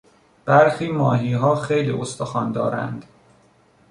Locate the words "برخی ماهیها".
0.45-1.55